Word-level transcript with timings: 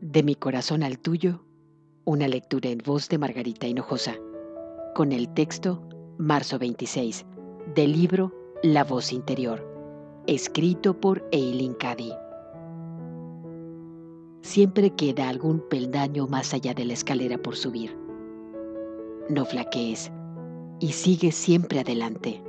De 0.00 0.22
mi 0.22 0.36
corazón 0.36 0.84
al 0.84 1.00
tuyo, 1.00 1.40
una 2.04 2.28
lectura 2.28 2.70
en 2.70 2.78
voz 2.78 3.08
de 3.08 3.18
Margarita 3.18 3.66
Hinojosa, 3.66 4.14
con 4.94 5.10
el 5.10 5.28
texto 5.34 5.82
Marzo 6.18 6.56
26, 6.56 7.26
del 7.74 7.92
libro 7.92 8.32
La 8.62 8.84
voz 8.84 9.12
interior, 9.12 9.66
escrito 10.28 10.94
por 11.00 11.28
Eileen 11.32 11.74
Cady. 11.74 12.12
Siempre 14.42 14.90
queda 14.90 15.28
algún 15.28 15.68
peldaño 15.68 16.28
más 16.28 16.54
allá 16.54 16.74
de 16.74 16.84
la 16.84 16.92
escalera 16.92 17.36
por 17.36 17.56
subir. 17.56 17.98
No 19.28 19.44
flaquees 19.44 20.12
y 20.78 20.92
sigue 20.92 21.32
siempre 21.32 21.80
adelante, 21.80 22.40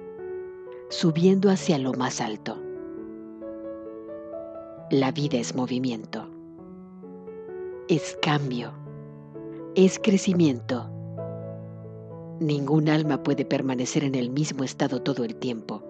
subiendo 0.89 1.49
hacia 1.49 1.79
lo 1.79 1.93
más 1.93 2.21
alto. 2.21 2.61
La 4.91 5.11
vida 5.11 5.39
es 5.39 5.55
movimiento, 5.55 6.28
es 7.89 8.15
cambio, 8.21 8.71
es 9.73 9.97
crecimiento. 9.97 10.91
Ningún 12.39 12.87
alma 12.87 13.23
puede 13.23 13.45
permanecer 13.45 14.03
en 14.03 14.13
el 14.13 14.29
mismo 14.29 14.63
estado 14.63 15.01
todo 15.01 15.23
el 15.23 15.35
tiempo. 15.35 15.81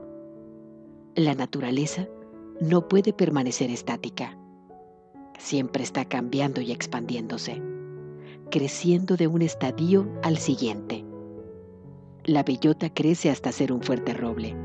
La 1.16 1.36
naturaleza 1.36 2.08
no 2.62 2.88
puede 2.88 3.12
permanecer 3.12 3.70
estática. 3.70 4.38
Siempre 5.40 5.84
está 5.84 6.06
cambiando 6.06 6.62
y 6.62 6.72
expandiéndose, 6.72 7.62
creciendo 8.50 9.18
de 9.18 9.28
un 9.28 9.42
estadio 9.42 10.08
al 10.24 10.38
siguiente. 10.38 11.04
La 12.24 12.44
bellota 12.44 12.94
crece 12.94 13.30
hasta 13.30 13.52
ser 13.52 13.74
un 13.74 13.82
fuerte 13.82 14.14
roble. 14.14 14.56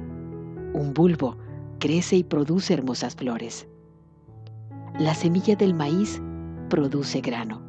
Un 0.73 0.95
bulbo 0.95 1.37
crece 1.81 2.15
y 2.15 2.23
produce 2.23 2.75
hermosas 2.75 3.17
flores. 3.17 3.67
La 5.01 5.17
semilla 5.17 5.57
del 5.57 5.75
maíz 5.75 6.23
produce 6.75 7.21
grano. 7.21 7.63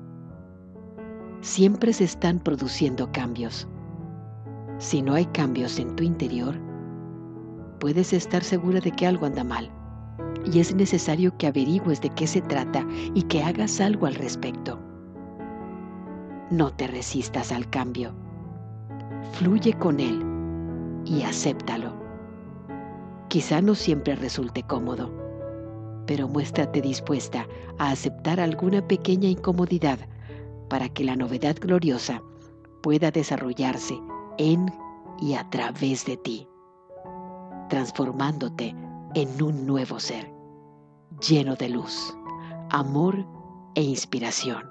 Siempre 1.42 1.94
se 1.94 2.06
están 2.06 2.40
produciendo 2.40 3.12
cambios. 3.12 3.68
Si 4.80 5.04
no 5.04 5.14
hay 5.14 5.28
cambios 5.28 5.78
en 5.78 5.96
tu 5.96 6.04
interior, 6.04 6.56
puedes 7.80 8.14
estar 8.14 8.44
segura 8.44 8.80
de 8.80 8.90
que 8.92 9.06
algo 9.06 9.28
anda 9.28 9.44
mal 9.44 9.72
y 10.52 10.60
es 10.60 10.74
necesario 10.74 11.38
que 11.38 11.46
averigües 11.46 12.02
de 12.02 12.10
qué 12.10 12.26
se 12.26 12.42
trata 12.42 12.84
y 13.14 13.22
que 13.22 13.44
hagas 13.44 13.80
algo 13.80 14.08
al 14.08 14.16
respecto. 14.16 14.80
No 16.50 16.74
te 16.74 16.88
resistas 16.88 17.52
al 17.52 17.70
cambio. 17.70 18.12
Fluye 19.34 19.74
con 19.74 20.00
él 20.00 20.20
y 21.06 21.22
acéptalo. 21.22 21.94
Quizá 23.28 23.62
no 23.62 23.76
siempre 23.76 24.16
resulte 24.16 24.64
cómodo, 24.64 25.25
pero 26.06 26.28
muéstrate 26.28 26.82
dispuesta 26.82 27.48
a 27.78 27.92
aceptar 27.92 28.40
alguna 28.40 28.88
pequeña 28.88 29.30
incomodidad 29.30 30.00
para 30.70 30.90
que 30.90 31.04
la 31.04 31.16
novedad 31.16 31.56
gloriosa 31.60 32.22
pueda 32.82 33.12
desarrollarse 33.12 34.00
en 34.38 34.72
y 35.20 35.34
a 35.36 35.50
través 35.50 36.06
de 36.06 36.18
ti, 36.18 36.48
transformándote 37.70 38.76
en 39.14 39.42
un 39.42 39.66
nuevo 39.66 40.00
ser, 40.00 40.32
lleno 41.26 41.56
de 41.56 41.70
luz, 41.70 42.16
amor 42.70 43.26
e 43.76 43.82
inspiración. 43.82 44.70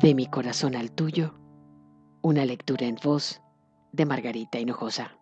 De 0.00 0.14
mi 0.14 0.26
corazón 0.26 0.76
al 0.76 0.92
tuyo, 0.92 1.34
una 2.22 2.44
lectura 2.44 2.86
en 2.86 2.96
voz 3.02 3.40
de 3.92 4.04
Margarita 4.04 4.58
Hinojosa. 4.58 5.16